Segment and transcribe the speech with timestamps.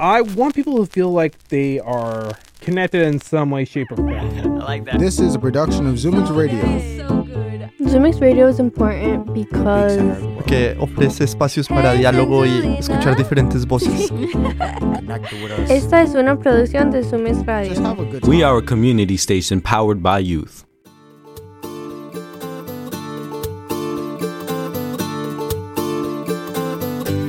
[0.00, 4.10] I want people to feel like they are connected in some way, shape, or form.
[4.14, 5.00] I like that.
[5.00, 6.62] This is a production of Zoomix Radio.
[7.80, 9.96] Zoomix Radio is important because
[10.46, 14.08] que ofrece espacios para diálogo y escuchar diferentes voces.
[14.08, 15.70] Connect with us.
[15.70, 17.74] esta es una producción de Zoomix Radio.
[17.82, 20.64] have a good We are a community station powered by youth.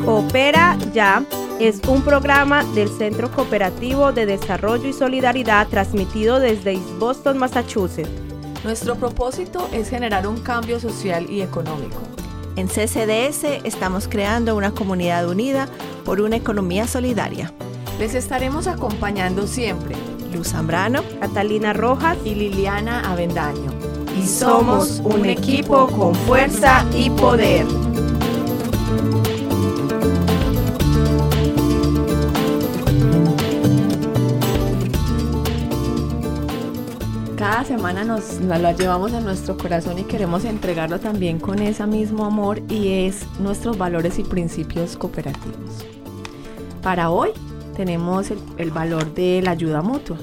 [0.05, 1.23] Coopera Ya
[1.59, 8.09] es un programa del Centro Cooperativo de Desarrollo y Solidaridad transmitido desde East Boston, Massachusetts.
[8.63, 11.97] Nuestro propósito es generar un cambio social y económico.
[12.55, 15.67] En CCDS estamos creando una comunidad unida
[16.05, 17.53] por una economía solidaria.
[17.99, 19.95] Les estaremos acompañando siempre.
[20.33, 23.71] Luz Zambrano, Catalina Rojas Y Liliana Avendaño.
[24.17, 27.65] y somos un equipo con fuerza y poder.
[37.39, 41.87] Cada semana nos la, la llevamos a nuestro corazón y queremos entregarlo también con ese
[41.87, 45.85] mismo amor y es nuestros valores y principios cooperativos.
[46.83, 47.29] Para hoy
[47.77, 50.17] tenemos el, el valor de la ayuda mutua.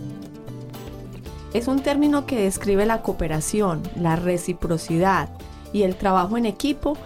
[1.54, 5.30] Es un término que describe la cooperación, la reciprocidad
[5.72, 6.98] y el trabajo en equipo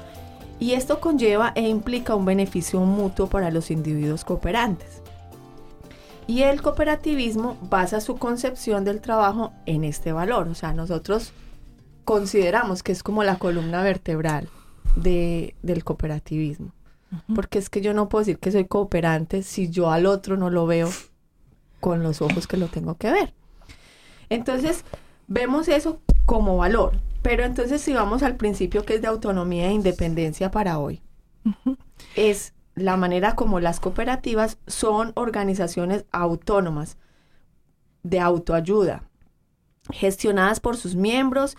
[0.58, 4.99] y esto conlleva e implica un beneficio mutuo para los individuos cooperantes.
[6.30, 10.46] Y el cooperativismo basa su concepción del trabajo en este valor.
[10.46, 11.32] O sea, nosotros
[12.04, 14.48] consideramos que es como la columna vertebral
[14.94, 16.72] de- del cooperativismo.
[17.34, 20.50] Porque es que yo no puedo decir que soy cooperante si yo al otro no
[20.50, 20.88] lo veo
[21.80, 23.34] con los ojos que lo tengo que ver.
[24.28, 24.84] Entonces,
[25.26, 26.92] vemos eso como valor.
[27.22, 31.02] Pero entonces si vamos al principio que es de autonomía e independencia para hoy,
[32.14, 36.96] es la manera como las cooperativas son organizaciones autónomas
[38.02, 39.04] de autoayuda,
[39.90, 41.56] gestionadas por sus miembros,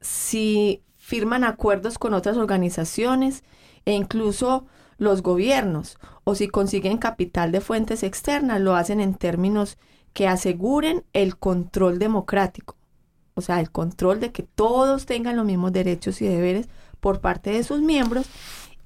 [0.00, 3.44] si firman acuerdos con otras organizaciones
[3.84, 9.78] e incluso los gobiernos, o si consiguen capital de fuentes externas, lo hacen en términos
[10.12, 12.76] que aseguren el control democrático,
[13.34, 16.68] o sea, el control de que todos tengan los mismos derechos y deberes
[17.00, 18.26] por parte de sus miembros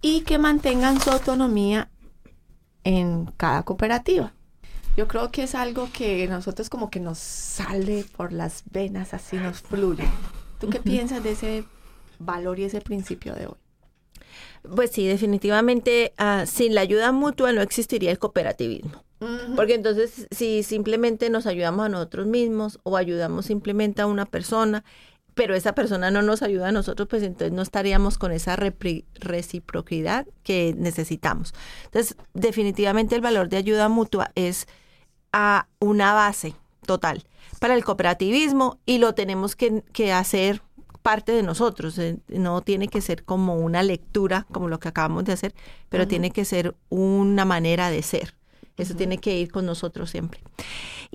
[0.05, 1.89] y que mantengan su autonomía
[2.85, 4.35] en cada cooperativa.
[4.99, 9.39] Yo creo que es algo que nosotros como que nos sale por las venas, así
[9.39, 10.05] nos fluye.
[10.61, 11.65] ¿Tú qué piensas de ese
[12.19, 13.57] valor y ese principio de hoy?
[14.75, 19.03] pues sí, definitivamente ah, sin la ayuda mutua no existiría el cooperativismo.
[19.57, 24.85] Porque entonces si simplemente nos ayudamos a nosotros mismos o ayudamos simplemente a una persona,
[25.35, 30.27] pero esa persona no nos ayuda a nosotros, pues entonces no estaríamos con esa reciprocidad
[30.43, 31.53] que necesitamos.
[31.87, 34.67] Entonces, definitivamente el valor de ayuda mutua es
[35.33, 36.55] a una base
[36.87, 37.25] total
[37.59, 40.63] para el cooperativismo y lo tenemos que, que hacer
[41.03, 41.99] parte de nosotros.
[41.99, 45.55] eh, No tiene que ser como una lectura, como lo que acabamos de hacer,
[45.89, 48.35] pero tiene que ser una manera de ser.
[48.77, 50.41] Eso tiene que ir con nosotros siempre.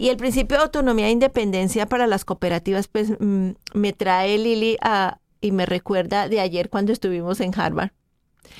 [0.02, 4.78] Y el principio de autonomía e independencia para las cooperativas, pues mm, me trae Lili
[4.82, 7.92] a, y me recuerda de ayer cuando estuvimos en Harvard.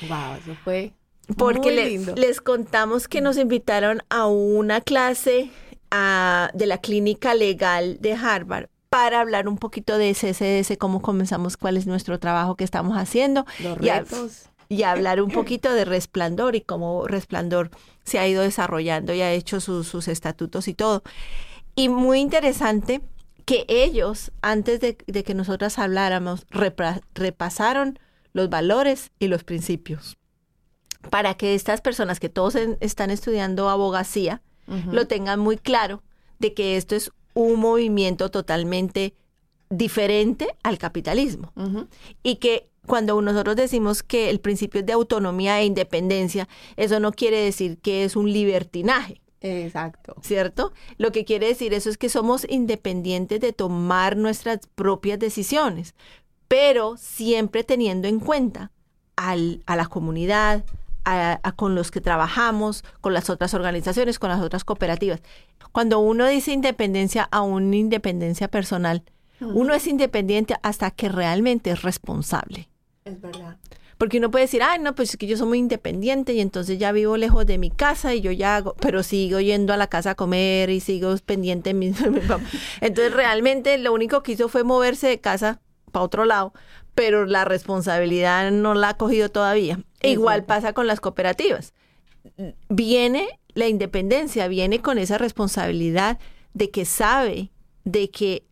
[0.10, 0.92] Wow, eso fue
[1.38, 2.14] Porque muy le- lindo.
[2.16, 5.50] les contamos que nos invitaron a una clase
[5.92, 11.56] ah, de la clínica legal de Harvard para hablar un poquito de CSS, cómo comenzamos,
[11.56, 14.49] cuál es nuestro trabajo que estamos haciendo Los a- retos.
[14.70, 17.72] Y hablar un poquito de Resplandor y cómo Resplandor
[18.04, 21.02] se ha ido desarrollando y ha hecho sus, sus estatutos y todo.
[21.76, 23.02] Y muy interesante
[23.46, 27.98] que ellos, antes de, de que nosotras habláramos, repra- repasaron
[28.34, 30.18] los valores y los principios.
[31.10, 34.42] Para que estas personas que todos en- están estudiando abogacía
[34.92, 36.04] lo tengan muy claro
[36.38, 39.16] de que esto es un movimiento totalmente
[39.72, 41.52] diferente al capitalismo.
[42.22, 47.12] Y que cuando nosotros decimos que el principio es de autonomía e independencia, eso no
[47.14, 50.16] quiere decir que es un libertinaje, Exacto.
[50.22, 50.74] ¿cierto?
[50.98, 55.94] Lo que quiere decir eso es que somos independientes de tomar nuestras propias decisiones,
[56.48, 58.72] pero siempre teniendo en cuenta
[59.16, 60.66] al- a la comunidad,
[61.06, 65.22] a- a con los que trabajamos, con las otras organizaciones, con las otras cooperativas.
[65.72, 69.04] Cuando uno dice independencia a una independencia personal,
[69.42, 72.68] uno es independiente hasta que realmente es responsable.
[73.10, 73.58] Es verdad.
[73.98, 76.80] Porque uno puede decir, ay, no, pues es que yo soy muy independiente y entonces
[76.80, 79.88] ya vivo lejos de mi casa y yo ya hago, pero sigo yendo a la
[79.88, 81.92] casa a comer y sigo pendiente de mi,
[82.28, 82.42] papá.
[82.80, 85.60] Entonces realmente lo único que hizo fue moverse de casa
[85.92, 86.54] para otro lado,
[86.96, 89.80] pero la responsabilidad no la ha cogido todavía.
[90.00, 91.74] E Igual pasa con las cooperativas.
[92.70, 96.20] Viene la independencia viene con esa responsabilidad
[96.54, 97.52] de que sabe
[97.84, 98.44] de que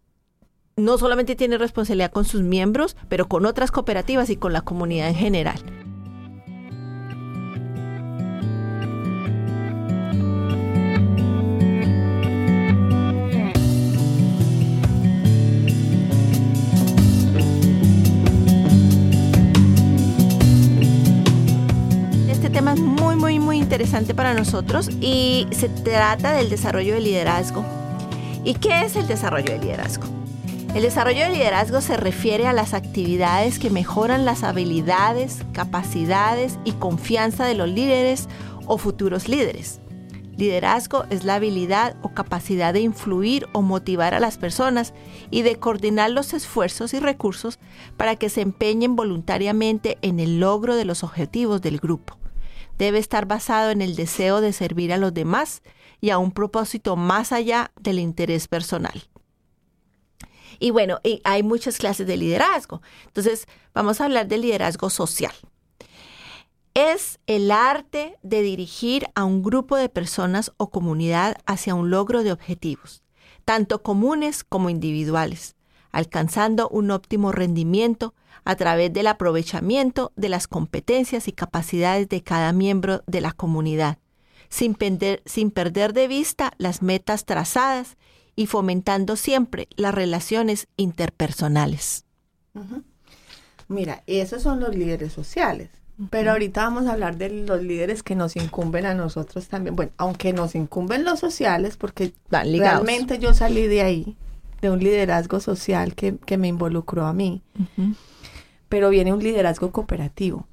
[0.77, 5.09] no solamente tiene responsabilidad con sus miembros, pero con otras cooperativas y con la comunidad
[5.09, 5.59] en general.
[22.29, 27.65] Este tema es muy, interesante para nosotros y se trata del desarrollo del liderazgo.
[28.43, 30.26] ¿Y qué es el desarrollo del liderazgo?
[30.77, 36.73] El desarrollo del liderazgo se refiere a las actividades que mejoran las habilidades, capacidades y
[36.73, 38.29] confianza de los líderes
[38.67, 39.81] o futuros líderes.
[40.37, 44.93] Liderazgo es la habilidad o capacidad de influir o motivar a las personas
[45.31, 47.57] y de coordinar los esfuerzos y recursos
[47.97, 52.19] para que se empeñen voluntariamente en el logro de los objetivos del grupo.
[52.77, 55.63] Debe estar basado en el deseo de servir a los demás
[56.01, 59.01] y a un propósito más allá del interés personal.
[60.59, 62.81] Y bueno, y hay muchas clases de liderazgo.
[63.05, 65.33] Entonces, vamos a hablar del liderazgo social.
[66.73, 72.23] Es el arte de dirigir a un grupo de personas o comunidad hacia un logro
[72.23, 73.01] de objetivos,
[73.45, 75.55] tanto comunes como individuales,
[75.91, 78.13] alcanzando un óptimo rendimiento
[78.45, 83.97] a través del aprovechamiento de las competencias y capacidades de cada miembro de la comunidad,
[84.47, 87.97] sin perder, sin perder de vista las metas trazadas
[88.37, 92.05] y fomentando siempre las relaciones interpersonales.
[93.67, 95.69] Mira, esos son los líderes sociales.
[96.11, 99.75] Pero ahorita vamos a hablar de los líderes que nos incumben a nosotros también.
[99.75, 102.13] Bueno, aunque nos incumben los sociales, porque
[102.61, 104.15] realmente yo salí de ahí,
[104.61, 107.41] de un liderazgo social que, que me involucró a mí.
[108.69, 110.47] Pero viene un liderazgo cooperativo.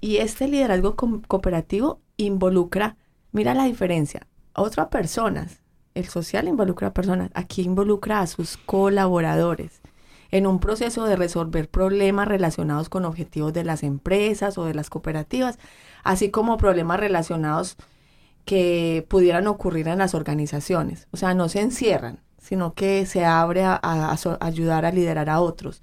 [0.00, 2.96] Y este liderazgo co- cooperativo involucra,
[3.32, 5.58] mira la diferencia, a otras personas.
[5.94, 9.80] El social involucra a personas, aquí involucra a sus colaboradores
[10.34, 14.90] en un proceso de resolver problemas relacionados con objetivos de las empresas o de las
[14.90, 15.60] cooperativas,
[16.02, 17.76] así como problemas relacionados
[18.44, 21.06] que pudieran ocurrir en las organizaciones.
[21.12, 23.80] O sea, no se encierran, sino que se abre a,
[24.40, 25.80] ayudar a liderar a otros.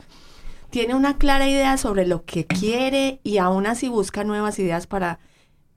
[0.70, 5.20] Tiene una clara idea sobre lo que quiere y aún así busca nuevas ideas para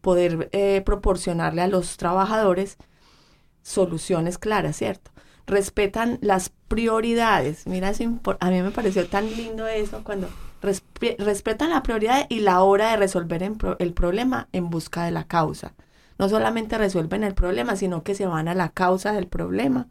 [0.01, 2.77] poder eh, proporcionarle a los trabajadores
[3.65, 5.11] soluciones claras, ¿cierto?
[5.47, 7.67] Respetan las prioridades.
[7.67, 10.29] Mira, es a mí me pareció tan lindo eso cuando
[10.63, 15.11] respe- respetan la prioridad y la hora de resolver pro- el problema en busca de
[15.11, 15.75] la causa.
[16.19, 19.89] No solamente resuelven el problema, sino que se van a la causa del problema,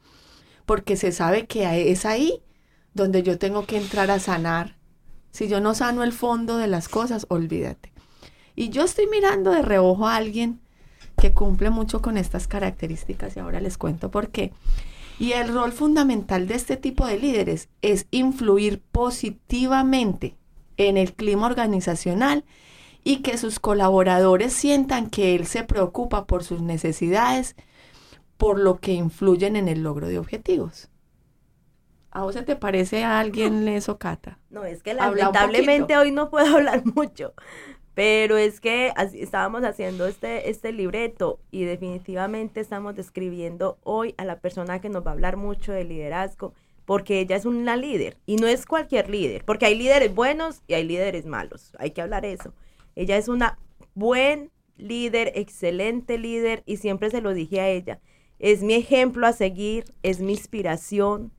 [0.66, 2.42] porque se sabe que es ahí
[2.94, 4.78] donde yo tengo que entrar a sanar.
[5.32, 7.92] Si yo no sano el fondo de las cosas, olvídate.
[8.56, 10.62] Y yo estoy mirando de reojo a alguien
[11.24, 14.52] que cumple mucho con estas características y ahora les cuento por qué.
[15.20, 20.36] Y el rol fundamental de este tipo de líderes es influir positivamente
[20.76, 22.44] en el clima organizacional
[23.06, 27.56] y que sus colaboradores sientan que él se preocupa por sus necesidades,
[28.36, 30.90] por lo que influyen en el logro de objetivos.
[32.12, 34.40] ¿A vos se te parece a alguien eso, Cata?
[34.50, 37.34] No, es que lamentablemente hoy no puedo hablar mucho,
[37.96, 44.26] pero es que así- estábamos haciendo este, este libreto y definitivamente estamos describiendo hoy a
[44.26, 46.54] la persona que nos va a hablar mucho de liderazgo,
[46.86, 50.74] porque ella es una líder y no es cualquier líder, porque hay líderes buenos y
[50.74, 52.54] hay líderes malos, hay que hablar eso.
[52.96, 53.58] Ella es una
[53.96, 58.00] buen líder, excelente líder y siempre se lo dije a ella.
[58.40, 61.32] Es mi ejemplo a seguir, es mi inspiración.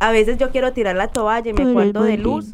[0.00, 2.50] A veces yo quiero tirar la toalla y me acuerdo de luz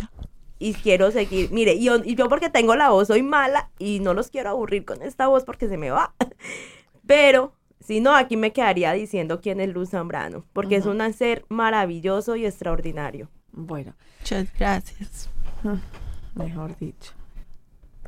[0.60, 1.50] y quiero seguir.
[1.50, 4.50] Mire, y yo, y yo porque tengo la voz soy mala y no los quiero
[4.50, 6.14] aburrir con esta voz porque se me va.
[7.06, 11.44] Pero si no, aquí me quedaría diciendo quién es Luz Zambrano, porque es un ser
[11.48, 13.28] maravilloso y extraordinario.
[13.50, 15.30] Bueno, Muchas gracias.
[16.34, 17.12] mejor dicho.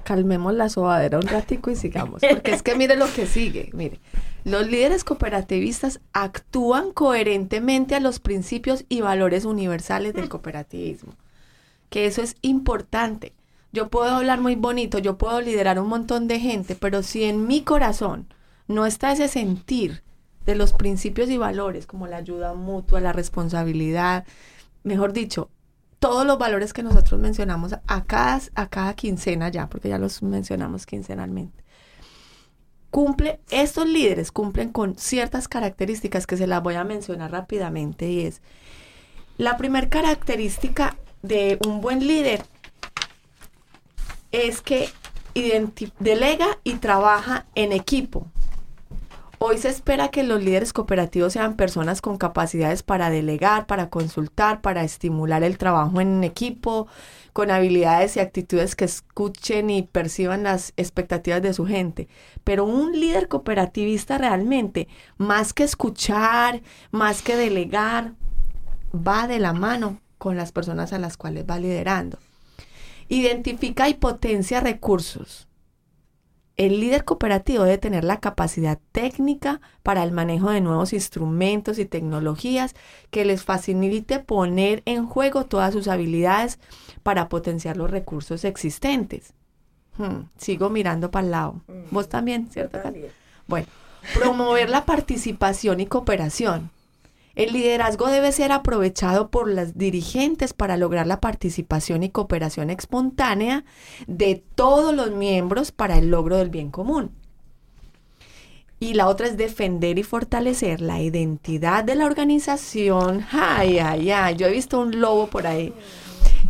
[0.04, 4.00] Calmemos la sobadera un ratico y sigamos, porque es que mire lo que sigue, mire.
[4.44, 11.14] Los líderes cooperativistas actúan coherentemente a los principios y valores universales del cooperativismo,
[11.92, 13.34] que eso es importante.
[13.70, 17.46] Yo puedo hablar muy bonito, yo puedo liderar un montón de gente, pero si en
[17.46, 18.32] mi corazón
[18.66, 20.02] no está ese sentir
[20.46, 24.24] de los principios y valores como la ayuda mutua, la responsabilidad,
[24.84, 25.50] mejor dicho,
[25.98, 30.22] todos los valores que nosotros mencionamos a cada, a cada quincena ya, porque ya los
[30.22, 31.62] mencionamos quincenalmente.
[32.90, 38.20] Cumple, estos líderes cumplen con ciertas características que se las voy a mencionar rápidamente y
[38.22, 38.40] es,
[39.36, 42.44] la primera característica de un buen líder
[44.32, 44.88] es que
[45.98, 48.26] delega y trabaja en equipo.
[49.44, 54.60] Hoy se espera que los líderes cooperativos sean personas con capacidades para delegar, para consultar,
[54.60, 56.86] para estimular el trabajo en equipo,
[57.32, 62.06] con habilidades y actitudes que escuchen y perciban las expectativas de su gente.
[62.44, 64.86] Pero un líder cooperativista realmente,
[65.16, 66.62] más que escuchar,
[66.92, 68.12] más que delegar,
[68.94, 72.18] va de la mano con las personas a las cuales va liderando.
[73.08, 75.48] Identifica y potencia recursos
[76.56, 81.86] el líder cooperativo debe tener la capacidad técnica para el manejo de nuevos instrumentos y
[81.86, 82.74] tecnologías
[83.10, 86.58] que les facilite poner en juego todas sus habilidades
[87.02, 89.32] para potenciar los recursos existentes.
[89.96, 91.52] Hmm, sigo mirando para el lado.
[91.66, 91.82] Mm.
[91.90, 92.78] Vos también, ¿cierto?
[92.78, 93.08] También.
[93.46, 93.66] Bueno,
[94.14, 96.70] promover la participación y cooperación.
[97.34, 103.64] El liderazgo debe ser aprovechado por las dirigentes para lograr la participación y cooperación espontánea
[104.06, 107.10] de todos los miembros para el logro del bien común.
[108.80, 113.24] Y la otra es defender y fortalecer la identidad de la organización.
[113.30, 115.72] Ay, ay, ay, yo he visto un lobo por ahí.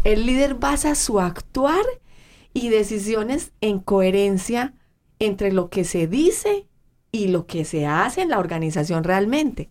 [0.03, 1.85] El líder basa su actuar
[2.55, 4.75] y decisiones en coherencia
[5.21, 6.67] entre lo que se dice
[7.13, 9.69] y lo que se hace en la organización realmente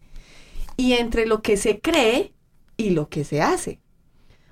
[0.82, 2.34] y entre lo que se cree
[2.76, 3.80] y lo que se hace.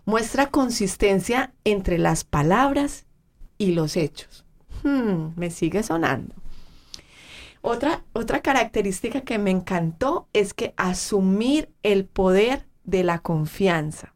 [0.05, 3.07] Muestra consistencia entre las palabras
[3.57, 4.45] y los hechos.
[4.83, 6.35] Hmm, me sigue sonando.
[7.61, 14.13] Otra, otra característica que me encantó es que asumir el poder de la confianza.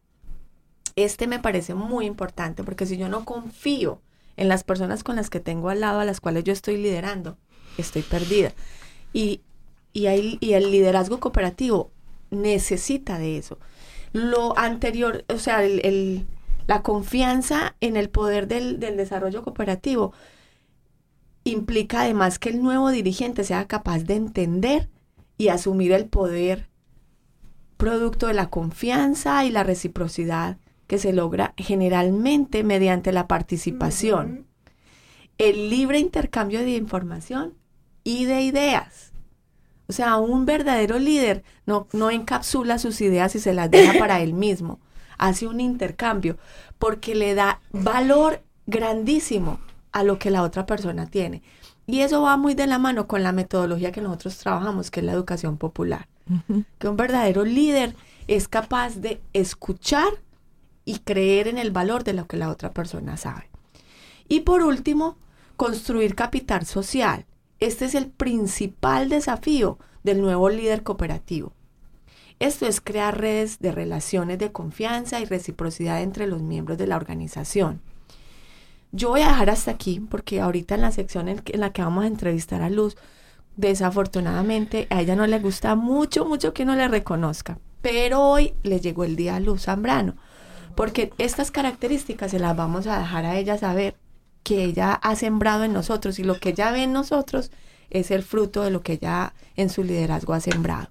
[0.95, 4.03] Este me parece muy importante porque si yo no confío
[4.37, 7.39] en las personas con las que tengo al lado, a las cuales yo estoy liderando,
[7.79, 8.53] estoy perdida.
[9.13, 9.41] Y,
[9.93, 11.91] y, el liderazgo cooperativo
[12.33, 13.57] necesita de eso.
[14.11, 16.25] Lo anterior, o sea, el- el-
[16.67, 20.13] la confianza en el poder del, del desarrollo cooperativo
[21.43, 24.89] implica además que el nuevo dirigente sea capaz de entender
[25.37, 26.69] y asumir el poder
[27.77, 34.45] producto de la confianza y la reciprocidad que se logra generalmente mediante la participación,
[35.37, 37.55] el libre intercambio de información
[38.03, 39.12] y de ideas.
[39.93, 44.21] O sea, un verdadero líder no, no encapsula sus ideas y se las deja para
[44.21, 44.79] él mismo.
[45.19, 46.39] Hace un intercambio
[46.79, 49.59] porque le da valor grandísimo
[49.91, 51.43] a lo que la otra persona tiene.
[51.85, 55.05] Y eso va muy de la mano con la metodología que nosotros trabajamos, que es
[55.05, 56.07] la educación popular.
[56.79, 57.95] Que un verdadero líder
[58.27, 60.09] es capaz de escuchar
[60.85, 63.47] y creer en el valor de lo que la otra persona sabe.
[64.27, 65.17] Y por último,
[65.55, 67.27] construir capital social.
[67.63, 71.53] Este es el principal desafío del nuevo líder cooperativo.
[72.39, 76.97] Esto es crear redes de relaciones de confianza y reciprocidad entre los miembros de la
[76.97, 77.79] organización.
[78.91, 82.03] Yo voy a dejar hasta aquí porque ahorita en la sección en, la que vamos
[82.03, 82.97] a entrevistar a Luz,
[83.55, 87.59] desafortunadamente a ella no le gusta mucho, mucho que no le reconozca.
[87.81, 90.17] Pero hoy le llegó el día a Luz Zambrano,
[90.75, 93.95] porque estas características se las vamos a dejar a ella saber
[94.43, 97.51] que ella ha sembrado en nosotros y lo que ella ve en nosotros
[97.89, 100.89] es el fruto de lo que ella en su liderazgo ha sembrado.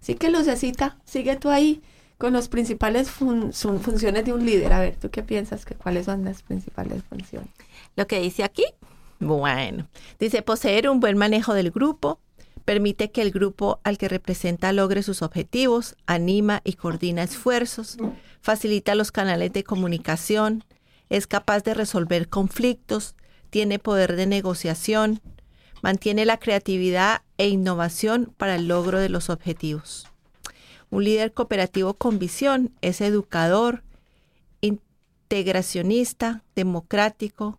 [0.00, 1.80] Así que Lucecita, sigue tú ahí
[2.18, 4.72] con las principales fun- funciones de un líder.
[4.72, 5.64] A ver, ¿tú qué piensas?
[5.64, 7.48] que ¿Cuáles son las principales funciones?
[7.96, 8.64] Lo que dice aquí,
[9.20, 9.86] bueno,
[10.18, 12.18] dice poseer un buen manejo del grupo,
[12.64, 17.98] permite que el grupo al que representa logre sus objetivos, anima y coordina esfuerzos,
[18.40, 20.64] facilita los canales de comunicación,
[21.12, 23.16] es capaz de resolver conflictos,
[23.50, 25.20] tiene poder de negociación,
[25.82, 30.08] mantiene la creatividad e innovación para el logro de los objetivos.
[30.88, 33.82] Un líder cooperativo con visión es educador,
[34.62, 37.58] integracionista, democrático,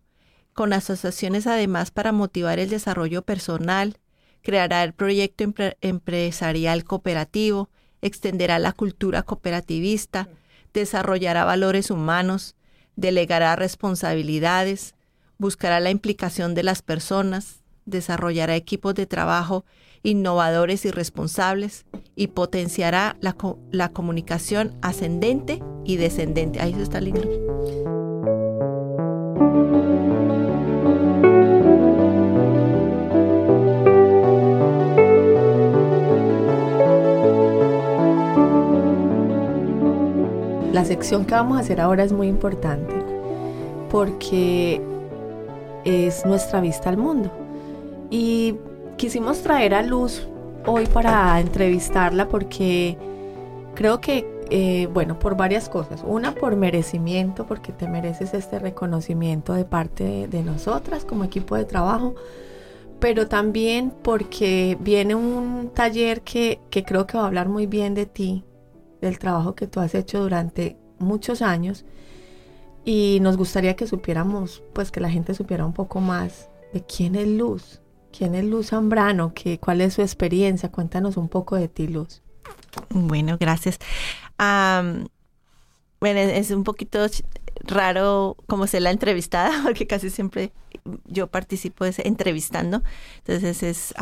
[0.54, 3.98] con asociaciones además para motivar el desarrollo personal,
[4.42, 7.70] creará el proyecto empre- empresarial cooperativo,
[8.02, 10.28] extenderá la cultura cooperativista,
[10.74, 12.56] desarrollará valores humanos,
[12.96, 14.96] delegará responsabilidades,
[15.38, 19.66] buscará la implicación de las personas, desarrollará equipos de trabajo
[20.04, 21.86] innovadores y responsables
[22.16, 23.36] y potenciará la,
[23.72, 26.62] la comunicación ascendente y descendente.
[26.62, 28.03] Ahí está lindo.
[40.74, 42.94] La sección que vamos a hacer ahora es muy importante
[43.92, 44.82] porque
[45.86, 47.32] es nuestra vista al mundo.
[48.10, 48.56] Y
[48.98, 50.28] quisimos traer a Luz
[50.66, 52.98] hoy para entrevistarla porque
[53.76, 56.04] creo que, eh, bueno, por varias cosas.
[56.06, 61.56] Una, por merecimiento, porque te mereces este reconocimiento de parte de, de nosotras como equipo
[61.56, 62.16] de trabajo.
[63.00, 67.94] pero también porque viene un taller que, que creo que va a hablar muy bien
[67.96, 68.44] de ti,
[69.06, 71.86] del trabajo que tú has hecho durante muchos años
[72.86, 77.16] y nos gustaría que supiéramos, pues que la gente supiera un poco más de quién
[77.16, 77.82] es Luz,
[78.18, 82.22] quién es Luz Zambrano, que, cuál es su experiencia, cuéntanos un poco de ti, Luz.
[82.90, 83.78] Bueno, gracias.
[84.38, 87.00] Bueno, es un poquito
[87.62, 90.52] raro como ser la entrevistada, porque casi siempre
[91.06, 92.84] yo participo es entrevistando.
[93.20, 93.94] Entonces es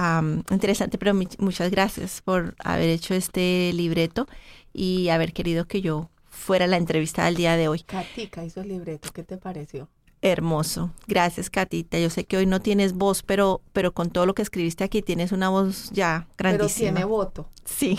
[0.50, 4.28] interesante, pero muchas gracias por haber hecho este libreto
[4.74, 7.82] y haber querido que yo fuera la entrevistada el día de hoy.
[7.82, 9.90] Katica hizo el libreto, ¿qué te pareció?
[10.24, 10.92] Hermoso.
[11.08, 11.98] Gracias, Catita.
[11.98, 15.02] Yo sé que hoy no tienes voz, pero, pero con todo lo que escribiste aquí
[15.02, 16.92] tienes una voz ya Pero grandísima.
[16.92, 17.50] tiene voto.
[17.66, 17.98] Sí,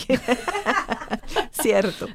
[1.51, 2.07] cierto.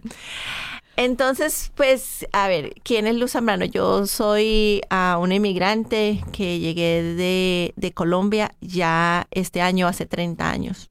[0.96, 3.66] Entonces, pues, a ver, ¿quién es Luz Zambrano?
[3.66, 10.50] Yo soy ah, una inmigrante que llegué de, de Colombia ya este año, hace 30
[10.50, 10.90] años.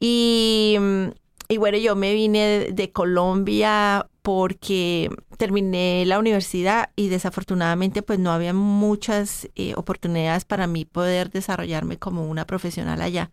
[0.00, 1.06] Y, mm,
[1.48, 8.32] y bueno, yo me vine de, Colombia porque terminé la universidad y desafortunadamente pues no
[8.32, 13.30] había muchas eh, oportunidades para mí poder desarrollarme como una profesional allá.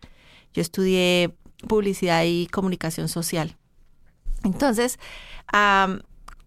[0.52, 1.34] Yo estudié
[1.66, 3.56] publicidad y comunicación social.
[4.44, 4.98] Entonces,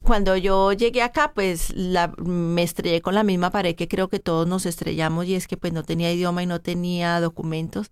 [0.04, 4.20] cuando yo llegué acá, pues la, me estrellé con la misma pared que creo que
[4.20, 7.92] todos nos estrellamos y es que pues no tenía idioma y no tenía documentos,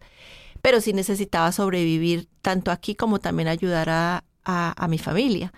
[0.66, 5.54] pero sí necesitaba sobrevivir tanto aquí como también ayudar a, a, a mi familia.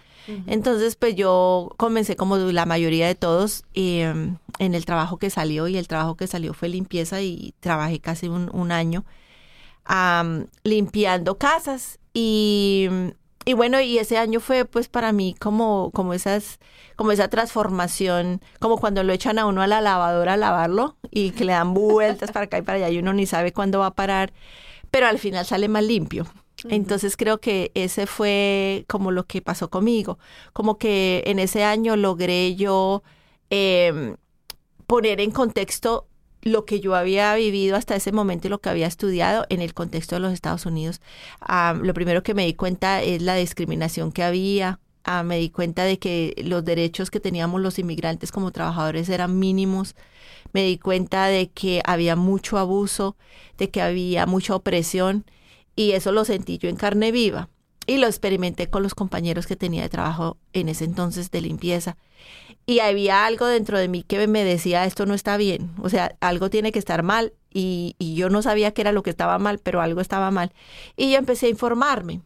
[0.48, 5.70] Entonces, pues yo comencé como la mayoría de todos em, en el trabajo que salió
[5.70, 9.06] y el trabajo que salió fue limpieza y trabajé casi un, un año
[10.66, 12.00] limpiando casas.
[12.14, 12.90] Y,
[13.46, 16.60] y bueno, y ese año fue pues para mí como, como esas,
[16.98, 21.32] como esa transformación, como cuando lo echan a uno a la lavadora a lavarlo y
[21.32, 23.86] que le dan vueltas para acá y para allá y uno ni sabe cuándo va
[23.86, 24.34] a parar,
[24.92, 26.28] pero al final sale más limpio.
[26.70, 30.18] Entonces creo que ese fue como lo que pasó conmigo,
[30.54, 33.04] como que en ese año logré yo
[33.52, 34.16] em,
[34.88, 36.08] poner en contexto
[36.42, 39.74] lo que yo había vivido hasta ese momento y lo que había estudiado en el
[39.74, 41.02] contexto de los Estados Unidos.
[41.42, 44.80] Ah, lo primero que me di cuenta es la discriminación que había.
[45.24, 49.96] Me di cuenta de que los derechos que teníamos los inmigrantes como trabajadores eran mínimos.
[50.52, 53.16] Me di cuenta de que había mucho abuso,
[53.58, 55.26] de que había mucha opresión
[55.78, 57.50] y eso lo sentí yo en carne viva.
[57.86, 61.96] Y lo experimenté con los compañeros que tenía de trabajo en ese entonces de limpieza.
[62.66, 66.18] Y había algo dentro de mí que me decía, esto no está bien, o sea,
[66.20, 67.32] algo tiene que estar mal.
[67.54, 70.52] Y, y yo no sabía qué era lo que estaba mal, pero algo estaba mal.
[70.98, 72.22] Y yo empecé a informarme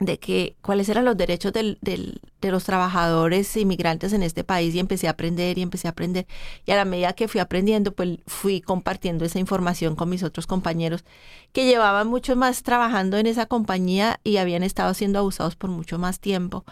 [0.00, 4.74] de que cuáles eran los derechos del, del- de los trabajadores inmigrantes en este país
[4.74, 6.26] y empecé a aprender y empecé a aprender.
[6.66, 10.46] Y a la medida que fui aprendiendo, pues fui compartiendo esa información con mis otros
[10.46, 11.04] compañeros
[11.52, 15.98] que llevaban mucho más trabajando en esa compañía y habían estado siendo abusados por mucho
[15.98, 16.64] más tiempo.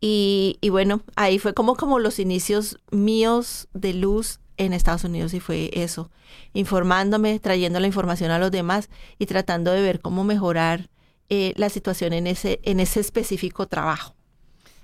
[0.00, 5.34] Y, y bueno, ahí fue como, como los inicios míos de luz en Estados Unidos
[5.34, 6.10] y fue eso,
[6.54, 10.88] informándome, trayendo la información a los demás y tratando de ver cómo mejorar
[11.28, 14.14] eh, la situación en ese, en ese específico trabajo.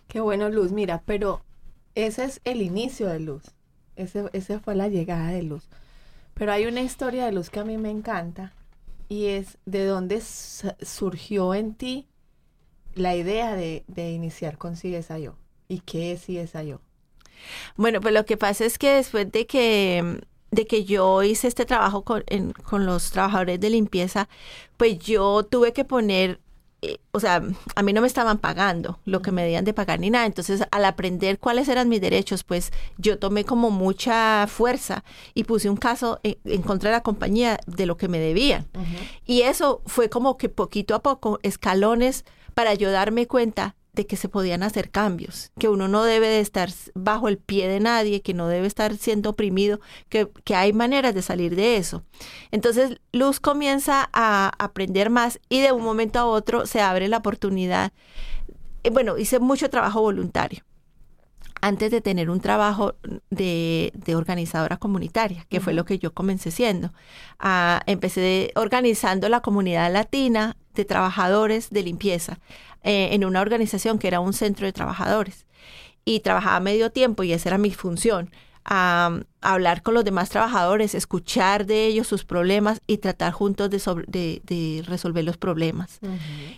[0.08, 0.72] Qué bueno, Luz.
[0.72, 1.42] Mira, pero
[1.94, 3.42] ese es el inicio de Luz.
[3.96, 5.68] Ese, ese fue la llegada de Luz.
[6.34, 8.52] Pero hay una historia de Luz que a mí me encanta
[9.08, 12.08] y es de dónde surgió en ti
[12.94, 15.36] la idea de, de iniciar con CSIO.
[15.68, 16.80] ¿Y qué es CSIO?
[17.76, 20.20] Bueno, pues lo que pasa es que después de que,
[20.54, 24.28] de que yo hice este trabajo con, en- con los trabajadores de limpieza,
[24.76, 26.40] pues yo tuve que poner,
[26.82, 27.42] eh, o sea,
[27.74, 30.26] a mí no me estaban pagando lo que me debían de pagar ni nada.
[30.26, 35.02] Entonces, al aprender cuáles eran mis derechos, pues yo tomé como mucha fuerza
[35.34, 38.66] y puse un caso en, en contra de la compañía de lo que me debían.
[39.24, 44.16] Y eso fue como que poquito a poco, escalones, para yo darme cuenta de que
[44.16, 48.22] se podían hacer cambios, que uno no debe de estar bajo el pie de nadie,
[48.22, 52.02] que no debe estar siendo oprimido, que, que hay maneras de salir de eso.
[52.50, 57.18] Entonces Luz comienza a aprender más y de un momento a otro se abre la
[57.18, 57.92] oportunidad.
[58.82, 60.64] Eh, Bueno, hice mucho trabajo voluntario
[61.60, 62.94] antes de tener un trabajo
[63.30, 66.92] de, de organizadora comunitaria, que fue lo que yo comencé siendo.
[67.38, 72.38] Ah, empecé organizando la comunidad latina de trabajadores de limpieza
[72.82, 75.46] eh, en una organización que era un centro de trabajadores.
[76.04, 78.30] Y trabajaba medio tiempo y esa era mi función.
[79.52, 84.06] Hablar con los demás trabajadores, escuchar de ellos sus problemas y tratar juntos de, sobre-
[84.08, 86.00] de, de resolver los problemas.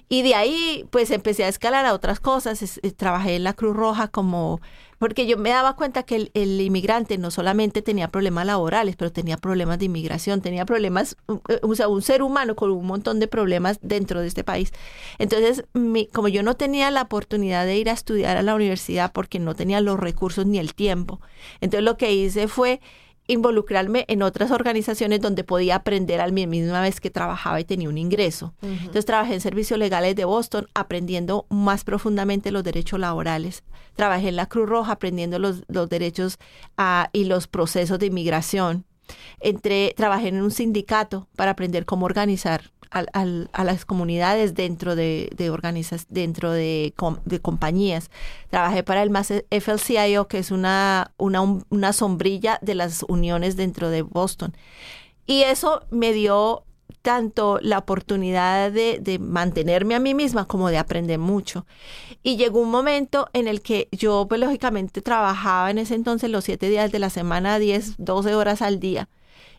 [0.09, 2.63] Y de ahí, pues empecé a escalar a otras cosas.
[2.63, 4.61] Es- eh, trabajé en la Cruz Roja como,
[4.99, 9.13] porque yo me daba cuenta que el, el inmigrante no solamente tenía problemas laborales, pero
[9.13, 11.17] tenía problemas de inmigración, tenía problemas,
[11.49, 14.73] eh, o sea, un ser humano con un montón de problemas dentro de este país.
[15.19, 19.13] Entonces, mi- como yo no tenía la oportunidad de ir a estudiar a la universidad
[19.13, 21.21] porque no tenía los recursos ni el tiempo,
[21.61, 22.76] entonces lo que hice fue
[23.29, 27.89] involucrarme en otras organizaciones donde podía aprender a la misma vez que trabajaba y tenía
[27.89, 28.55] un ingreso.
[28.63, 33.65] Entonces trabajé en servicios legales de Boston aprendiendo más profundamente los derechos laborales.
[33.95, 36.39] Trabajé en la Cruz Roja aprendiendo los, los derechos
[36.77, 38.85] ah, y los procesos de inmigración.
[39.41, 42.73] Entré, trabajé en un sindicato para aprender cómo organizar
[43.13, 48.11] a las comunidades dentro de, organizas, dentro de, com- de compañías.
[48.51, 53.91] Trabajé para el MAS FLCIO, que es una, una, una sombrilla de las uniones dentro
[53.91, 54.55] de Boston.
[55.27, 56.63] Y eso me dio
[57.03, 61.65] tanto la oportunidad de, de mantenerme a mí misma como de aprender mucho.
[62.23, 66.45] Y llegó un momento en el que yo, pues lógicamente, trabajaba en ese entonces los
[66.45, 69.09] siete días de la semana, 10, 12 horas al día.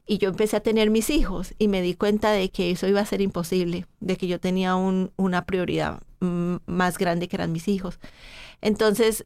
[0.07, 3.01] Y yo empecé a tener mis hijos y me di cuenta de que eso iba
[3.01, 7.51] a ser imposible, de que yo tenía un- una prioridad mm, más grande que eran
[7.51, 7.99] mis hijos.
[8.61, 9.25] Entonces,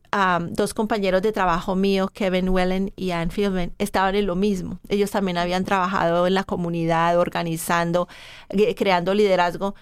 [0.49, 4.79] dos compañeros de trabajo mío, Kevin Wellen y Ann Fieldman, estaban en lo mismo.
[4.89, 8.09] Ellos también habían trabajado en la comunidad, organizando,
[8.49, 9.73] eh, creando liderazgo,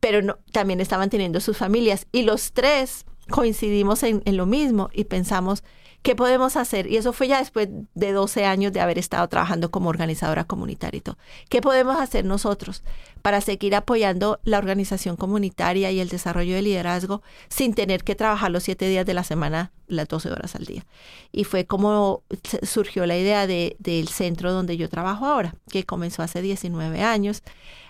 [0.00, 2.06] pero no- también estaban teniendo sus familias.
[2.10, 5.62] Y los tres coincidimos en lo mismo y pensamos,
[6.02, 6.86] ¿qué podemos hacer?
[6.86, 10.98] Y eso fue ya después de 12 años de haber estado trabajando como organizadora comunitaria
[10.98, 11.18] y todo.
[11.48, 12.82] ¿Qué podemos hacer nosotros
[13.22, 18.50] para seguir apoyando la organización comunitaria y el desarrollo de liderazgo sin tener que trabajar
[18.50, 20.86] los siete días de la semana, las 12 horas al día?
[21.32, 22.22] Y fue como
[22.62, 27.42] surgió la idea de- del centro donde yo trabajo ahora, que comenzó hace 19 años.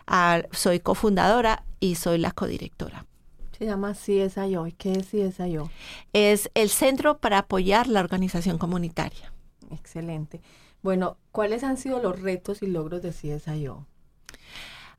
[0.07, 3.07] Ah, soy cofundadora y soy la codirectora.
[3.61, 4.67] Se llama CSIO.
[4.67, 5.71] ¿Y qué es CSIO?
[6.15, 9.35] Es el centro para apoyar la organización comunitaria.
[9.71, 10.41] Excelente.
[10.81, 13.87] Bueno, ¿cuáles han sido los retos y logros de CSIO?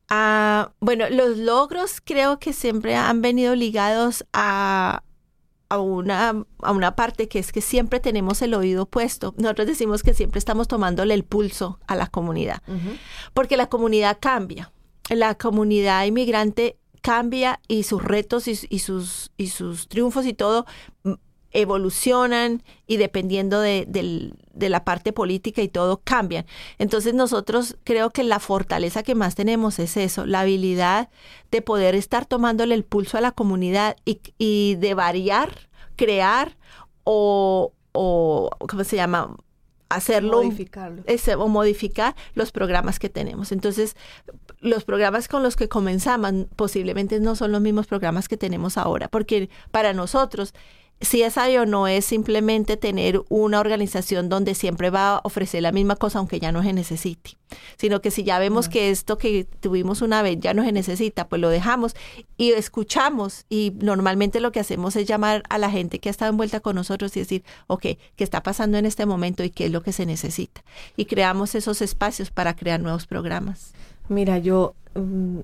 [0.09, 5.01] Ah, bueno, los logros creo que siempre han venido ligados a,
[5.69, 9.33] a, una, a una parte que es que siempre tenemos el oído puesto.
[9.37, 12.61] Nosotros decimos que siempre estamos tomándole el pulso a la comunidad,
[13.33, 14.71] porque la comunidad cambia.
[15.09, 20.65] La comunidad inmigrante cambia y sus retos y, y sus, y sus triunfos y todo
[21.03, 21.13] mm,
[21.53, 26.45] evolucionan y dependiendo de, del- de la parte política y todo cambian.
[26.77, 31.09] Entonces nosotros creo que la fortaleza que más tenemos es eso, la habilidad
[31.51, 36.57] de poder estar tomándole el pulso a la comunidad y, y de variar, crear
[37.03, 39.35] o, o, ¿cómo se llama?
[39.95, 41.03] Hacerlo Modificarlo.
[41.37, 43.51] o modificar los programas que tenemos.
[43.51, 43.95] Entonces,
[44.59, 49.07] los programas con los que comenzamos posiblemente no son los mismos programas que tenemos ahora,
[49.07, 50.53] porque para nosotros
[51.01, 56.19] CSIO no es simplemente tener una organización donde siempre va a ofrecer la misma cosa
[56.19, 57.31] aunque ya no se necesite,
[57.77, 61.27] sino que si ya vemos que esto que tuvimos una vez ya no se necesita,
[61.27, 61.95] pues lo dejamos
[62.37, 66.31] y escuchamos y normalmente lo que hacemos es llamar a la gente que ha estado
[66.31, 69.71] envuelta con nosotros y decir, ok, ¿qué está pasando en este momento y qué es
[69.71, 70.63] lo que se necesita?
[70.95, 73.73] Y creamos esos espacios para crear nuevos programas.
[74.07, 75.39] Mira, yo mm,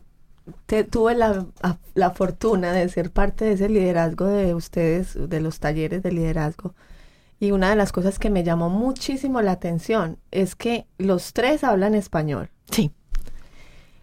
[0.65, 1.45] te- tuve la,
[1.93, 6.73] la fortuna de ser parte de ese liderazgo de ustedes, de los talleres de liderazgo.
[7.39, 11.63] Y una de las cosas que me llamó muchísimo la atención es que los tres
[11.63, 12.49] hablan español.
[12.71, 12.91] Sí.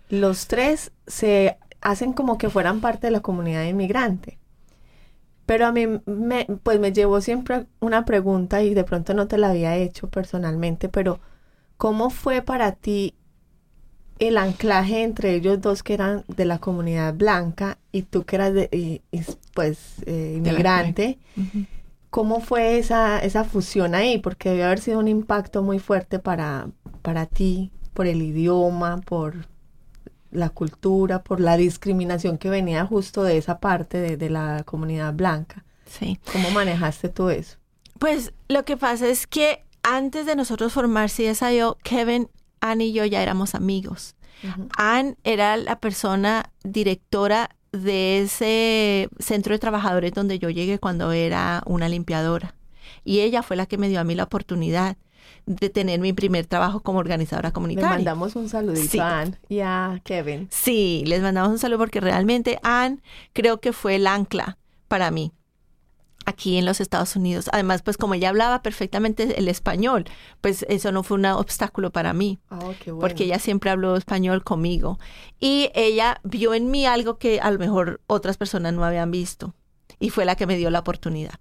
[0.09, 4.39] Los tres se hacen como que fueran parte de la comunidad inmigrante.
[5.47, 9.37] Pero a mí me, pues me llevó siempre una pregunta y de pronto no te
[9.37, 11.21] la había hecho personalmente, pero
[11.77, 13.15] ¿cómo fue para ti
[14.19, 18.55] el anclaje entre ellos dos que eran de la comunidad blanca y tú que eras
[18.55, 19.23] de, y- y,
[19.55, 21.19] pues eh, inmigrante?
[22.11, 24.19] ¿Cómo fue esa, esa fusión ahí?
[24.19, 26.69] Porque debe haber sido un impacto muy fuerte para,
[27.03, 29.49] para ti, por el idioma, por
[30.31, 35.13] la cultura, por la discriminación que venía justo de esa parte de, de la comunidad
[35.15, 35.65] blanca.
[35.87, 36.19] Sí.
[36.33, 37.57] ¿Cómo manejaste tú eso?
[37.99, 42.29] Pues lo que pasa es que antes de nosotros formar CSIO, Kevin,
[42.71, 44.15] Ann y yo ya éramos amigos.
[44.77, 51.63] Ann era la persona directora de ese centro de trabajadores donde yo llegué cuando era
[51.67, 52.55] una limpiadora.
[53.05, 54.97] Y ella fue la que me dio a mí la oportunidad
[55.47, 57.91] de tener mi primer trabajo como organizadora Le comunitaria.
[57.91, 58.99] mandamos un saludito Sí.
[58.99, 60.49] a Ann y a Kevin.
[60.51, 64.57] Sí, les mandamos un saludo porque realmente Ann creo que fue el ancla
[64.89, 65.33] para mí.
[66.27, 67.49] Aquí en los Estados Unidos.
[67.53, 70.05] Además, pues como ella hablaba perfectamente el español,
[70.41, 73.01] pues eso no fue un obstáculo para mí, Ah, qué bueno.
[73.01, 74.99] porque ella siempre habló español conmigo.
[75.41, 79.55] Y ella vio en mí algo que a lo mejor otras personas no habían visto,
[79.99, 81.35] y fue la que me dio la oportunidad.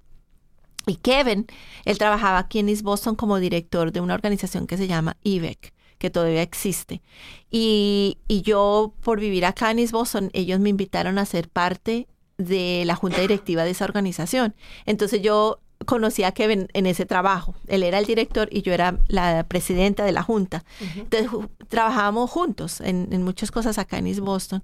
[0.86, 1.48] Y Kevin,
[1.86, 5.74] él trabajaba aquí en East Boston como director de una organización que se llama IBEC,
[5.98, 7.02] que todavía existe.
[7.50, 12.08] Y, y yo, por vivir acá en East Boston, ellos me invitaron a ser parte
[12.38, 14.56] de la junta directiva de esa organización.
[14.86, 17.56] Entonces yo conocí a Kevin en ese trabajo.
[17.67, 20.63] Él era el director y yo era la presidenta de la junta.
[20.96, 24.63] Entonces ju- trabajábamos juntos en, en muchas cosas acá en East Boston.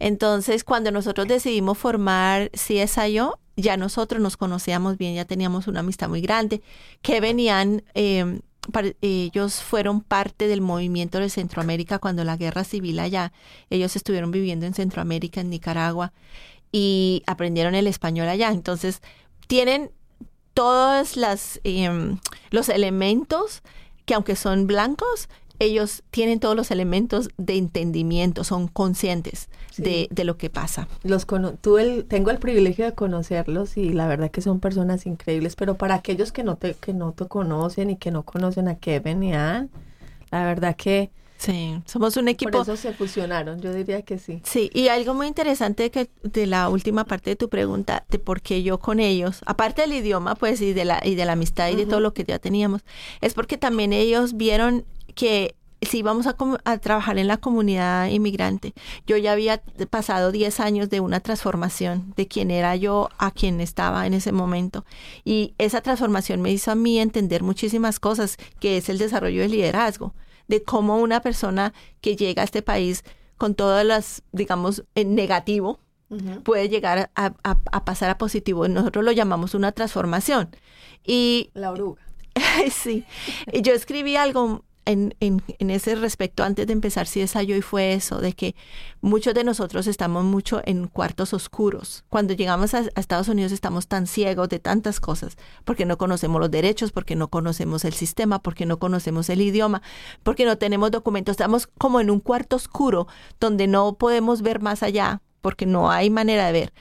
[0.00, 6.08] Entonces cuando nosotros decidimos formar CSIO, ya nosotros nos conocíamos bien, ya teníamos una amistad
[6.08, 6.62] muy grande.
[7.02, 8.40] Kevin y Ann, eh,
[8.72, 13.32] par- ellos fueron parte del movimiento de Centroamérica cuando la guerra civil allá.
[13.70, 16.12] Ellos estuvieron viviendo en Centroamérica, en Nicaragua,
[16.76, 18.50] y aprendieron el español allá.
[18.50, 19.00] Entonces,
[19.46, 19.92] tienen
[20.54, 22.18] todos las, em,
[22.50, 23.62] los elementos
[24.06, 25.28] que aunque son blancos,
[25.60, 30.88] ellos tienen todos los elementos de entendimiento, son conscientes de, de lo que pasa.
[31.04, 35.06] Los cono- tuve el- tengo el privilegio de conocerlos y la verdad que son personas
[35.06, 38.66] increíbles, pero para aquellos que no te, que no te conocen y que no conocen
[38.66, 39.70] a Kevin y Ann,
[40.32, 42.52] la verdad que Sí, somos un equipo...
[42.52, 44.40] por eso se fusionaron, yo diría que sí.
[44.44, 48.40] Sí, y algo muy interesante que de la última parte de tu pregunta, de por
[48.40, 51.68] qué yo con ellos, aparte del idioma, pues, y de la, y de la amistad
[51.68, 52.82] y de todo lo que ya teníamos,
[53.20, 58.72] es porque también ellos vieron que si íbamos a, a trabajar en la comunidad inmigrante,
[59.06, 63.60] yo ya había pasado 10 años de una transformación de quién era yo a quien
[63.60, 64.84] estaba en ese momento.
[65.24, 69.50] Y esa transformación me hizo a mí entender muchísimas cosas, que es el desarrollo del
[69.50, 70.14] liderazgo,
[70.48, 73.02] de cómo una persona que llega a este país
[73.36, 75.80] con todas las, digamos, en negativo,
[76.44, 78.68] puede llegar a, a- a pasar a positivo.
[78.68, 80.50] Nosotros lo llamamos una transformación.
[81.04, 82.02] Y La oruga.
[82.70, 83.04] sí,
[83.52, 87.62] y yo escribí algo en, en, en ese respecto antes de empezar si yo y
[87.62, 88.54] fue eso, de que
[89.00, 92.04] muchos de nosotros estamos mucho en cuartos oscuros.
[92.08, 96.50] Cuando llegamos a Estados Unidos estamos tan ciegos de tantas cosas, porque no conocemos los
[96.50, 99.82] derechos, porque no conocemos el sistema, porque no conocemos el idioma,
[100.22, 101.32] porque no tenemos documentos.
[101.32, 103.06] Estamos como en un cuarto oscuro
[103.40, 106.72] donde no podemos ver más allá, porque no hay manera de ver.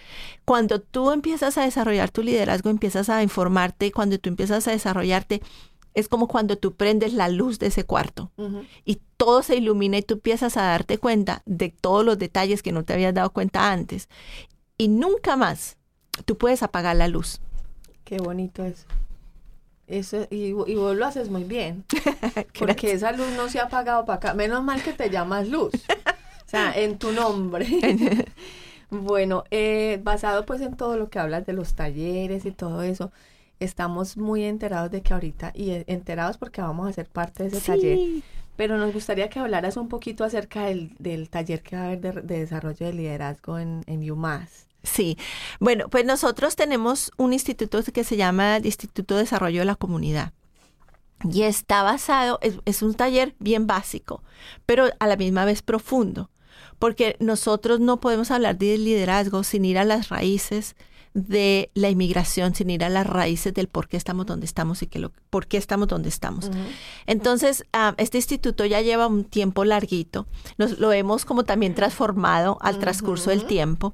[0.46, 5.42] Cuando tú empiezas a desarrollar tu liderazgo, empiezas a informarte, cuando tú empiezas a desarrollarte,
[5.94, 8.32] es como cuando tú prendes la luz de ese cuarto
[8.86, 12.72] y todo se ilumina y tú empiezas a darte cuenta de todos los detalles que
[12.72, 14.10] no te habías dado cuenta antes.
[14.78, 15.78] Y nunca más
[16.26, 17.40] tú puedes apagar la luz.
[18.04, 18.86] Qué bonito eso.
[19.88, 21.86] Eso, y, y vos lo haces muy bien.
[22.60, 24.34] Porque esa luz no se ha apagado para acá.
[24.34, 25.74] Menos mal que te llamas Luz.
[26.46, 27.66] O sea, en tu nombre.
[28.92, 33.12] bueno, eh, basado pues en todo lo que hablas de los talleres y todo eso,
[33.60, 37.50] estamos muy enterados de que ahorita, y eh, enterados porque vamos a ser parte de
[37.50, 38.00] ese taller,
[38.56, 42.02] pero nos gustaría que hablaras un poquito acerca del, del taller que va a haber
[42.02, 44.68] de, de desarrollo de liderazgo en, en UMass.
[44.84, 45.18] Sí,
[45.60, 49.76] bueno, pues nosotros tenemos un instituto que se llama el Instituto de Desarrollo de la
[49.76, 50.34] Comunidad.
[51.32, 54.24] Y está basado, es, es un taller bien básico,
[54.66, 56.30] pero a la misma vez profundo,
[56.80, 60.76] porque nosotros no podemos hablar de liderazgo sin ir a las raíces
[61.14, 64.88] de la inmigración, sin ir a las raíces del por qué estamos donde estamos y
[64.88, 66.50] que lo, por qué estamos donde estamos.
[67.06, 72.58] Entonces, ah, este instituto ya lleva un tiempo larguito, nos lo hemos como también transformado
[72.62, 73.94] al transcurso del tiempo.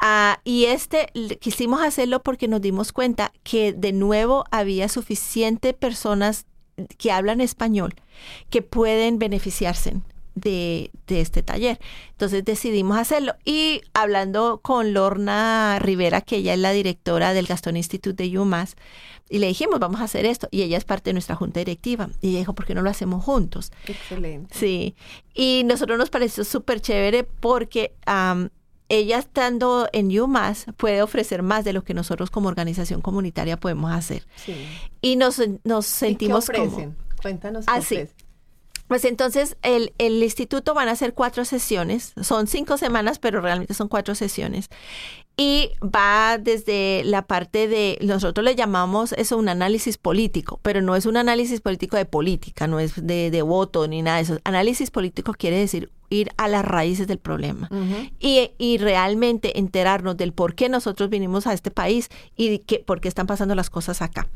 [0.00, 6.46] Ah, y este quisimos hacerlo porque nos dimos cuenta que de nuevo había suficiente personas
[6.98, 7.94] que hablan español
[8.50, 10.00] que pueden beneficiarse
[10.40, 11.78] de, de este taller.
[12.10, 13.34] Entonces decidimos hacerlo.
[13.44, 18.76] Y hablando con Lorna Rivera, que ella es la directora del Gastón Institute de UMass,
[19.30, 20.48] y le dijimos, vamos a hacer esto.
[20.50, 22.08] Y ella es parte de nuestra junta directiva.
[22.22, 23.72] Y ella dijo, ¿por qué no lo hacemos juntos?
[23.86, 24.54] Excelente.
[24.58, 24.94] Sí,
[25.34, 27.92] y nosotros nos pareció súper chévere porque
[28.88, 33.92] ella estando en UMass puede ofrecer más de lo que nosotros como organización comunitaria podemos
[33.92, 34.26] hacer.
[34.36, 34.54] Sí.
[35.02, 36.64] Y nos, nos ¿Y qué sentimos como...
[36.64, 36.96] ofrecen?
[37.20, 38.08] Cuéntanos qué Ah, ofrecen.
[38.88, 43.74] Pues entonces el, el instituto van a hacer cuatro sesiones, son cinco semanas, pero realmente
[43.74, 44.70] son cuatro sesiones.
[45.40, 50.96] Y va desde la parte de, nosotros le llamamos eso un análisis político, pero no
[50.96, 54.38] es un análisis político de política, no es de, de voto ni nada de eso.
[54.42, 57.68] Análisis político quiere decir ir a las raíces del problema
[58.18, 63.00] y, y realmente enterarnos del por qué nosotros vinimos a este país y qué, por
[63.00, 64.26] qué están pasando las cosas acá.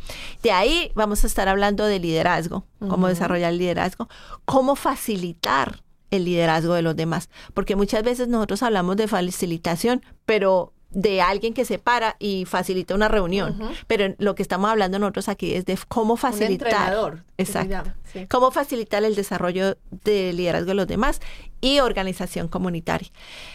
[0.42, 4.08] De ahí vamos a estar hablando de liderazgo, cómo desarrollar el liderazgo,
[4.44, 10.74] cómo facilitar el liderazgo de los demás, porque muchas veces nosotros hablamos de facilitación, pero
[10.92, 13.58] de alguien que se para y facilita una reunión.
[13.86, 16.68] Pero lo que estamos hablando nosotros aquí es de cómo facilitar.
[16.68, 17.92] entrenador, Exacto.
[18.12, 18.26] sí.
[18.28, 21.20] Cómo facilitar el desarrollo de liderazgo de los demás
[21.60, 23.08] y organización comunitaria.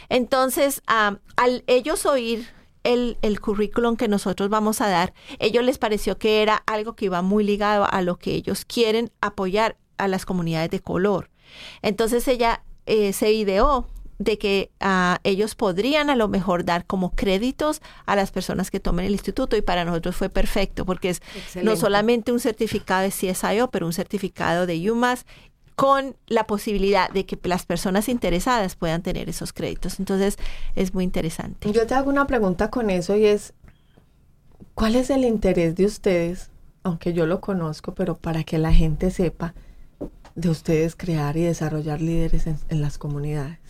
[0.10, 2.48] Entonces, am, al ellos oír
[2.84, 7.06] el, el currículum que nosotros vamos a dar, ellos les pareció que era algo que
[7.06, 11.30] iba muy ligado a lo que ellos quieren apoyar a las comunidades de color.
[11.82, 13.88] Entonces ella eh, se ideó
[14.20, 18.80] de que ah, ellos podrían a lo mejor dar como créditos a las personas que
[18.80, 21.22] tomen el instituto y para nosotros fue perfecto porque es
[21.62, 25.26] no solamente un certificado de CSIO, pero un certificado de UMass
[25.76, 30.00] con la posibilidad de que las personas interesadas puedan tener esos créditos.
[30.00, 30.38] Entonces
[30.76, 31.72] es muy interesante.
[31.72, 33.54] Yo te hago una pregunta con eso y es,
[34.74, 36.50] ¿cuál es el interés de ustedes,
[36.82, 39.54] aunque yo lo conozco, pero para que la gente sepa,
[40.34, 43.67] de ustedes crear y desarrollar líderes en, en las comunidades?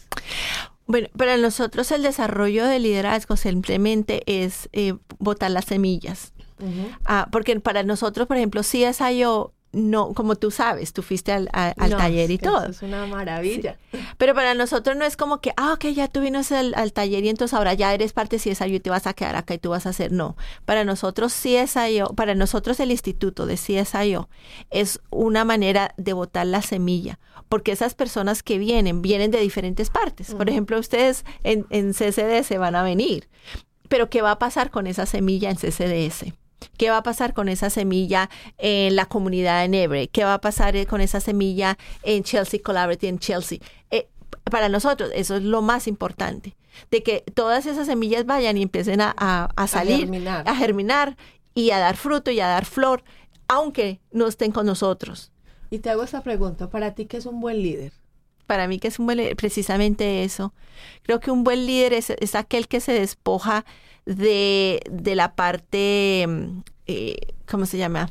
[0.85, 6.33] Bueno, para nosotros el desarrollo de liderazgo simplemente es eh, botar las semillas.
[7.05, 11.73] Ah, porque para nosotros, por ejemplo, CSIO, no, como tú sabes, tú fuiste al, a-
[11.77, 12.61] al No, taller y es que todo.
[12.63, 13.77] eso es una maravilla.
[14.17, 17.23] Pero para nosotros no es como que, ah, ok, ya tú vienes al, al taller
[17.23, 19.57] y entonces ahora ya eres parte de CSIO y te vas a quedar acá y
[19.59, 20.11] tú vas a hacer.
[20.11, 20.35] No.
[20.65, 24.29] Para nosotros CSIO, para nosotros el instituto de CSIO
[24.71, 27.19] es una manera de botar la semilla.
[27.49, 30.33] Porque esas personas que vienen, vienen de diferentes partes.
[30.33, 33.29] Por ejemplo, ustedes en, en CCDS van a venir.
[33.87, 36.33] Pero ¿qué va a pasar con esa semilla en CCDS?
[36.77, 40.07] ¿Qué va a pasar con esa semilla en la comunidad de Nebre?
[40.07, 43.59] ¿Qué va a pasar eh, con esa semilla en Chelsea Collaborative en Chelsea?
[43.91, 44.07] Eh,
[44.49, 46.55] para nosotros eso es lo más importante,
[46.91, 50.47] de que todas esas semillas vayan y empiecen a, a- a salir, germinar.
[50.47, 51.17] a germinar
[51.53, 53.03] y a dar fruto y a dar flor,
[53.47, 55.31] aunque no estén con nosotros.
[55.69, 57.91] Y te hago esa pregunta, ¿para ti qué es un buen líder?
[58.47, 60.53] Para mí que es un buen precisamente eso.
[61.03, 63.65] Creo que un buen líder es, es aquel que se despoja
[64.05, 67.17] de, de la parte, mm, eh,
[67.49, 68.09] ¿cómo se llama?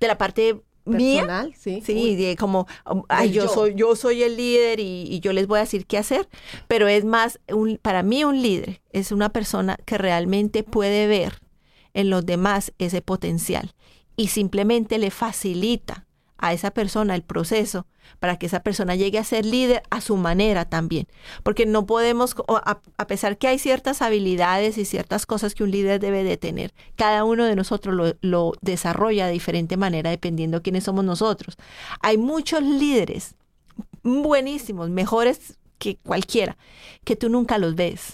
[0.00, 1.22] De la parte mía.
[1.22, 1.82] Personal, sí.
[1.84, 3.48] Sí, Uy, de como, um, ay, yo.
[3.48, 6.28] soy, yo soy el líder y, y yo les voy a decir qué hacer,
[6.66, 11.40] pero es más, un, para mí un líder es una persona que realmente puede ver
[11.94, 13.74] en los demás ese potencial
[14.16, 16.06] y simplemente le facilita
[16.40, 17.86] a esa persona el proceso
[18.18, 21.06] para que esa persona llegue a ser líder a su manera también.
[21.42, 26.00] Porque no podemos, a, pesar que hay ciertas habilidades y ciertas cosas que un líder
[26.00, 30.62] debe de tener, cada uno de nosotros lo, lo desarrolla de diferente manera dependiendo de
[30.62, 31.56] quiénes somos nosotros.
[32.00, 33.36] Hay muchos líderes
[34.02, 36.58] buenísimos, mejores que cualquiera,
[37.04, 38.12] que tú nunca los ves,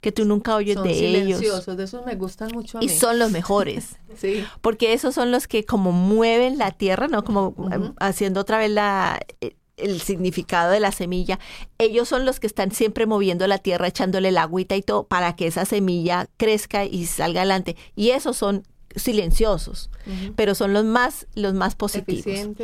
[0.00, 1.38] que tú nunca oyes Son de ellos.
[1.38, 2.86] silenciosos, de esos me gustan mucho a mí.
[2.86, 3.96] Y son los mejores.
[4.16, 4.44] Sí.
[4.60, 7.24] porque esos son los que como mueven la tierra, ¿no?
[7.24, 11.40] Como eh, haciendo otra vez la, eh, el significado de la semilla.
[11.78, 15.34] Ellos son los que están siempre moviendo la tierra, echándole el agüita y todo para
[15.34, 17.76] que esa semilla crezca y salga adelante.
[17.96, 18.62] Y esos son
[18.94, 19.90] silenciosos,
[20.36, 22.22] pero son los más, los más positivos.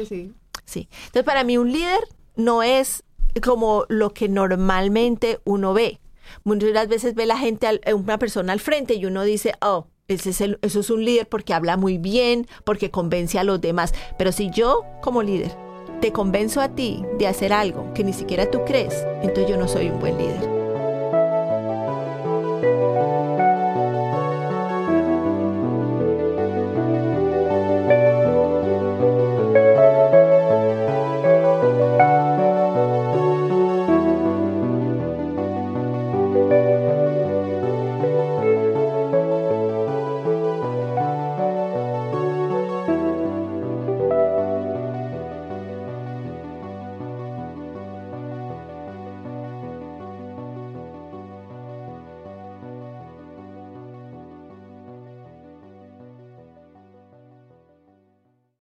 [0.09, 0.33] Sí.
[0.65, 0.89] Sí.
[1.07, 2.01] Entonces, para mí un líder
[2.37, 3.03] no es
[3.43, 6.01] como lo que normalmente uno ve.
[6.45, 9.87] Muchas veces ve la gente, al- eh, una persona al frente y uno dice, oh,
[10.09, 13.61] ese es el- eso es un líder porque habla muy bien, porque convence a los
[13.61, 13.95] demás.
[14.19, 15.57] Pero si yo, como líder,
[16.01, 19.69] te convenzo a ti de hacer algo que ni siquiera tú crees, entonces yo no
[19.69, 20.60] soy un buen líder.